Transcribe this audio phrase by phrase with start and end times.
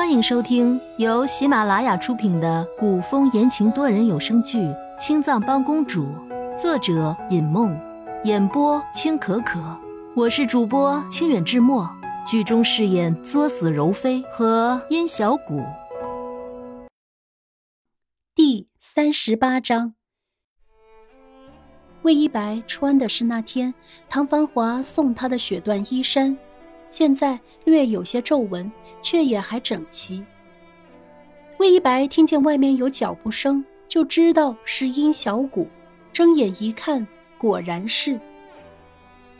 [0.00, 4.56] 欢迎收听由喜马拉雅出品的古风言情多人有声剧
[4.98, 6.06] 《青藏帮公主》，
[6.56, 7.78] 作者尹梦，
[8.24, 9.60] 演播青可可。
[10.16, 11.86] 我是主播清远志墨，
[12.26, 15.62] 剧中饰演作死柔妃和殷小谷。
[18.34, 19.92] 第三十八章，
[22.00, 23.74] 魏一白穿的是那天
[24.08, 26.34] 唐繁华送他的雪缎衣衫。
[26.88, 30.24] 现在略有些皱纹，却也还整齐。
[31.58, 35.68] 魏一白听见外面有脚步声，就知道是殷小谷。
[36.12, 37.06] 睁眼一看，
[37.38, 38.18] 果然是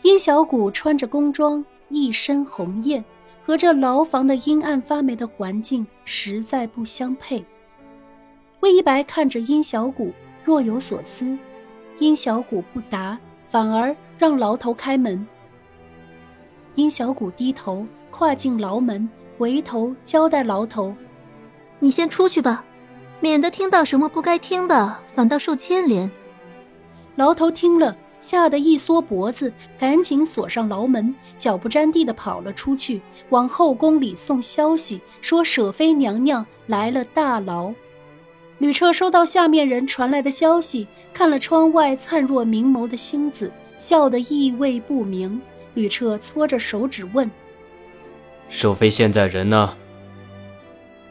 [0.03, 3.03] 殷小谷穿着工装，一身红艳，
[3.43, 7.43] 和这牢房的阴暗发霉的环境实在不相配。
[8.61, 11.37] 魏一白看着殷小谷，若有所思。
[11.99, 15.27] 殷小谷不答，反而让牢头开门。
[16.75, 19.07] 殷小谷低头跨进牢门，
[19.41, 20.95] 回头交代牢头
[21.81, 22.63] ：“你先出去吧，
[23.21, 26.11] 免得听到什么不该听的，反倒受牵连。”
[27.17, 37.73] 牢头听了，吓得一缩脖子，赶紧锁上牢门，脚不沾地的跑了出去，往后宫里送消息，说舍妃娘娘来了大牢。
[38.59, 45.41] 吕彻收到下面人传来的消息，看了窗外灿若明眸的星子，笑得意味不明。
[45.73, 47.27] 吕彻搓着手指问
[48.51, 49.75] ：“舍妃现在人呢？”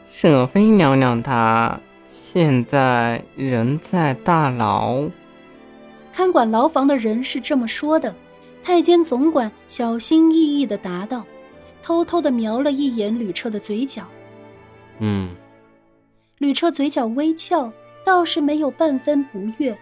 [0.07, 5.03] 舍妃娘娘她现在人在大牢。
[6.13, 8.13] 看管牢房的人是这么说的。
[8.63, 11.25] 太监总管小心翼翼的答道，
[11.81, 14.03] 偷偷的瞄了一眼吕彻的嘴角。
[14.99, 15.31] 嗯。
[16.37, 17.71] 吕彻嘴角微翘，
[18.05, 19.75] 倒是没有半分不悦。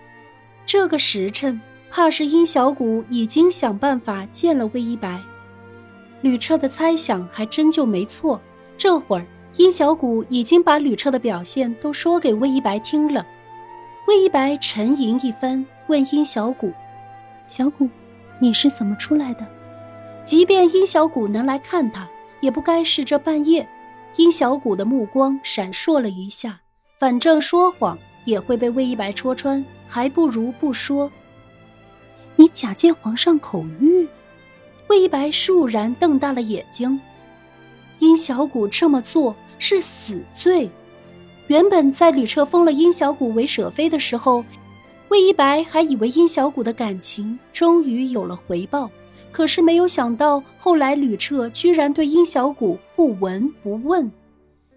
[0.65, 1.59] 这个时辰。
[1.91, 5.19] 怕是殷小谷已经想办法见了魏一白，
[6.21, 8.39] 吕彻的猜想还真就没错。
[8.77, 9.25] 这会儿，
[9.55, 13.25] 殷小谷已经把吕彻的表现都说给魏一白听了。
[14.07, 16.71] 魏一白沉吟一番，问殷小谷
[17.45, 17.89] ：“小谷，
[18.39, 19.45] 你是怎么出来的？”
[20.25, 22.07] 即便殷小谷能来看他，
[22.39, 23.67] 也不该是这半夜。
[24.15, 26.59] 殷小谷的目光闪烁了一下，
[26.99, 31.11] 反正说谎也会被魏一白戳穿，还不如不说。
[32.35, 34.07] 你假借皇上口谕，
[34.89, 36.99] 魏一白倏然瞪大了眼睛。
[37.99, 40.69] 殷小谷这么做是死罪。
[41.47, 44.43] 原本在吕彻封了殷小谷为舍妃的时候，
[45.09, 48.89] 魏一白还以为殷小谷的感情终于有了回报。
[49.31, 54.11] 可是没有想到，后来吕彻居然对殷小谷不闻不问。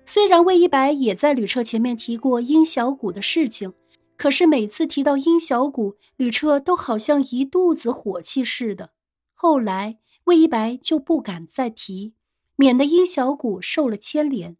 [0.04, 3.72] 虽然魏一白也在吕彻前面提过殷小谷的事情。
[4.18, 8.90] 可是每次提到殷小谷，吕彻都好像一肚子火气似的。
[9.34, 12.14] 后来魏一白就不敢再提，
[12.56, 14.56] 免得殷小谷受了牵连。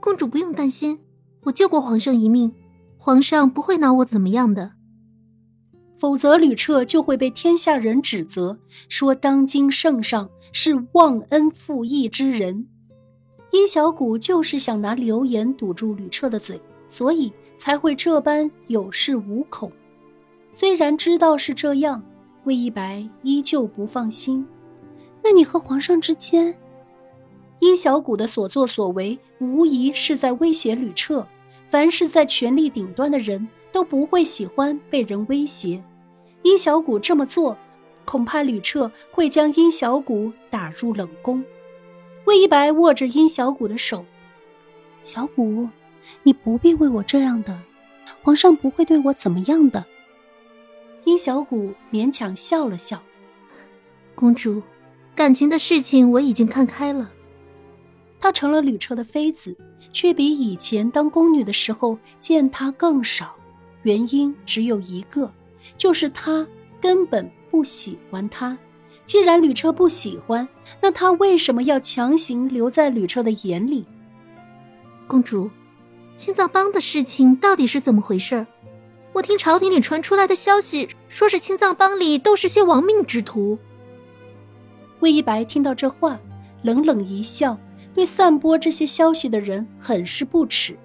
[0.00, 1.00] 公主不用担心，
[1.42, 2.52] 我救过皇上一命，
[2.96, 4.72] 皇上不会拿我怎么样的。
[5.96, 8.58] 否则吕彻就会被天下人指责，
[8.88, 12.66] 说当今圣上是忘恩负义之人。
[13.50, 17.32] 殷小谷就是想拿流言堵住吕彻的嘴，所以。
[17.60, 19.72] 才会这般有恃无恐。
[20.54, 22.00] 虽然知道是这样，
[22.48, 24.42] 魏一白依旧不放心。
[25.22, 26.56] 那你和皇上之间，
[27.58, 31.26] 殷小谷的所作所为，无疑是在威胁吕彻。
[31.68, 35.84] 凡是在权力顶端的人，都不会喜欢被人威胁。
[36.40, 37.54] 殷小谷这么做，
[38.06, 41.44] 恐怕吕彻会将殷小谷打入冷宫。
[42.24, 44.02] 魏一白握着殷小谷的手，
[45.02, 45.68] 小谷。
[46.22, 47.60] 你不必为我这样的，
[48.22, 49.84] 皇上不会对我怎么样的。
[51.08, 53.02] 殷小谷勉强笑了笑，
[54.14, 54.62] 公主，
[55.14, 57.10] 感情的事情我已经看开了。
[58.20, 59.56] 她成了吕彻的妃子，
[59.90, 63.34] 却比以前当宫女的时候见他更少。
[63.84, 65.32] 原因只有一个，
[65.78, 66.46] 就是他
[66.78, 68.58] 根本不喜欢他。
[69.06, 70.46] 既然吕彻不喜欢，
[70.82, 73.86] 那他为什么要强行留在吕彻的眼里？
[75.06, 75.50] 公主。
[76.18, 78.46] 青藏帮的事情到底是怎么回事？
[79.18, 83.58] 我听朝廷里传出来的消息，说是青藏帮里都是些亡命之徒。
[85.00, 86.20] 魏一白听到这话，
[86.62, 87.58] 冷冷一笑，
[87.92, 90.78] 对散播这些消息的人很是不耻。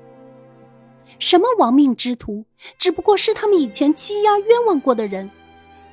[1.20, 2.44] 什么亡命之徒，
[2.80, 5.30] 只不过是他们以前欺压冤枉过的人，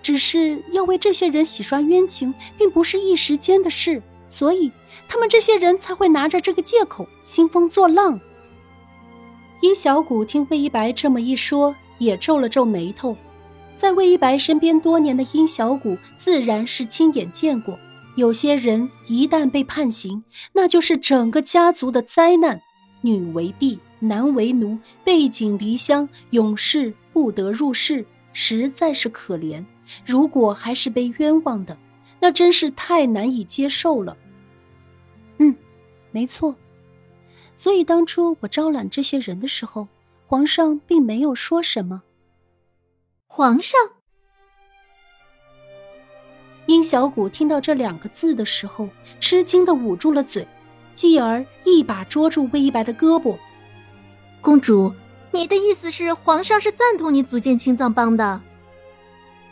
[0.03, 4.73] 只是要为这些人洗刷冤情，并不是一时间的事，所以
[5.07, 8.19] 他们这些人才会拿着这个借口兴风作浪。
[9.61, 13.17] 殷小谷听魏一白这么一说，也皱了皱眉头。
[13.76, 17.79] 在魏一白身边多年的殷小谷，自然是亲眼见过，
[18.17, 22.61] 有些人一旦被判刑，那就是整个家族的灾难，
[23.00, 28.05] 女为婢，男为奴，背井离乡，永世不得入世，
[28.35, 29.64] 实在是可怜。
[30.05, 31.76] 如果还是被冤枉的，
[32.20, 34.17] 那真是太难以接受了。
[35.38, 35.56] 嗯，
[36.11, 36.55] 没错。
[37.56, 39.88] 所以当初我招揽这些人的时候，
[40.31, 42.03] 皇上并没有说什么。
[43.27, 43.81] 皇上。
[46.67, 48.88] 殷小谷听到这两个字的时候，
[49.19, 50.47] 吃惊的捂住了嘴，
[50.94, 53.37] 继而一把捉住魏一白的胳膊。
[54.41, 54.94] 公主，
[55.32, 58.41] 你的意思是皇上是赞同你组建青藏帮的？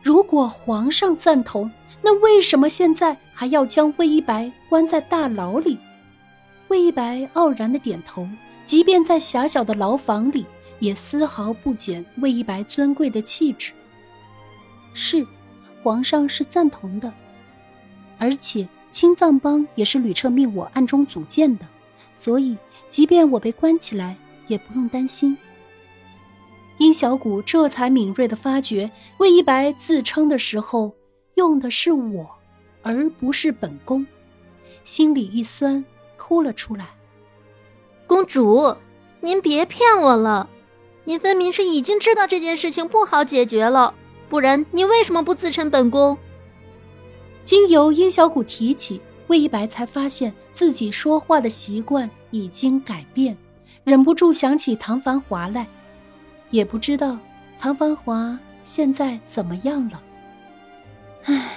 [0.00, 1.69] 如果皇上赞同，
[2.02, 5.76] 那为什么现在还要将魏一白关在大牢里？
[6.69, 8.25] 魏一白傲然的点头，
[8.64, 10.46] 即便在狭小的牢房里，
[10.80, 13.72] 也丝毫不减魏一白尊贵的气质。
[14.94, 15.26] 是。
[15.80, 17.10] 皇上是赞同的，
[18.19, 21.64] 而且青藏帮也是吕彻命我暗中组建的，
[22.16, 22.58] 所以
[22.88, 24.16] 即便我被关起来，
[24.48, 25.38] 也不用担心。
[26.78, 30.94] 殷小谷这才敏锐的发觉，魏一白自称的时候
[31.36, 32.28] 用的是我，
[32.82, 34.04] 而不是本宫，
[34.82, 35.82] 心里一酸，
[36.16, 36.88] 哭了出来。
[38.04, 38.76] 公主，
[39.20, 40.50] 您别骗我了，
[41.08, 43.94] 您分明是已经知道这件事情不好解决了。
[44.28, 46.19] 不然，你为什么不自称本宫？
[47.46, 53.34] 经由殷小谷提起，魏一白才发现自己说话的习惯已经改变，
[53.84, 55.66] 忍不住想起唐繁华来，
[56.50, 57.16] 也不知道
[57.58, 60.02] 唐繁华现在怎么样了。
[61.25, 61.52] 唉，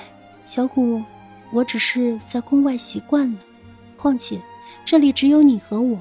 [0.46, 1.04] 小谷，
[1.52, 3.40] 我只是在宫外习惯了，
[3.98, 4.42] 况且
[4.86, 6.00] 这里只有你和我，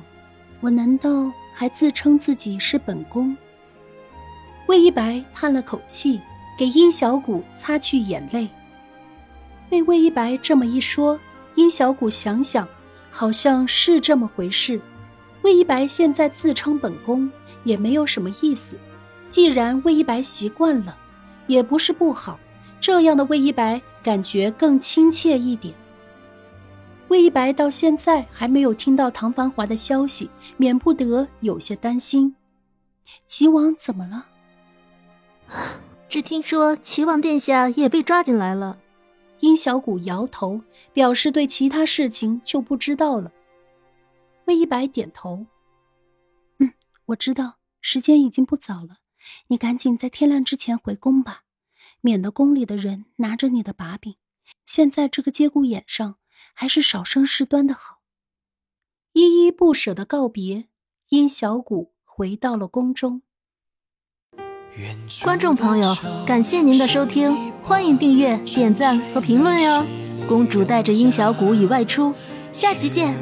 [0.61, 3.37] 我难道还自称自己是本宫？
[4.67, 6.21] 魏一白叹了口气。
[6.59, 8.47] 给殷小谷擦去眼泪。
[9.71, 11.19] 被魏一白这么一说，
[11.55, 12.69] 殷小谷想想，
[13.11, 14.79] 好像是这么回事。
[15.41, 17.31] 魏一白现在自称本宫，
[17.65, 18.77] 也没有什么意思。
[19.31, 20.95] 既然魏一白习惯了，
[21.47, 22.39] 也不是不好。
[22.79, 25.75] 这样的魏一白感觉更亲切一点。
[27.11, 32.37] 魏一白到现在还没有听到唐繁华的消息，免不得有些担心。
[33.27, 34.29] 齐王怎么了？
[36.09, 38.79] 只听说齐王殿下也被抓进来了，
[39.41, 40.61] 殷小谷摇头，
[40.93, 43.33] 表示对其他事情就不知道了。
[44.45, 45.47] 魏一白点头，
[46.59, 46.73] 嗯，
[47.07, 48.99] 我知道，时间已经不早了，
[49.49, 51.43] 你赶紧在天亮之前回宫吧，
[52.03, 54.15] 免得宫里的人拿着你的把柄。
[54.65, 56.17] 现在这个节骨眼上，
[56.61, 58.01] 还是少生事端的好。
[59.15, 60.67] 依依不舍的告别，
[61.09, 63.23] 殷小谷回到了宫中。
[65.25, 65.97] 观众朋友，
[66.27, 69.87] 感谢您的收听，欢迎订阅、点赞和评论哟！
[70.29, 72.13] 公主带着殷小谷已外出，
[72.53, 73.19] 下集见。